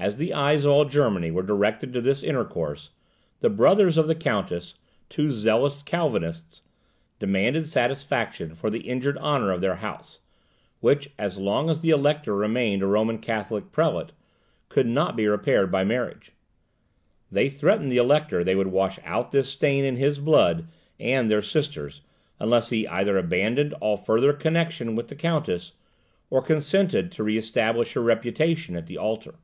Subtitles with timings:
[0.00, 2.88] As the eyes of all Germany were directed to this intercourse,
[3.40, 4.76] the brothers of the Countess,
[5.10, 6.62] two zealous Calvinists,
[7.18, 10.20] demanded satisfaction for the injured honour of their house,
[10.80, 14.12] which, as long as the elector remained a Roman Catholic prelate,
[14.70, 16.32] could not be repaired by marriage.
[17.30, 20.66] They threatened the elector they would wash out this stain in his blood
[20.98, 22.00] and their sister's,
[22.38, 25.72] unless he either abandoned all further connexion with the countess,
[26.30, 29.34] or consented to re establish her reputation at the altar.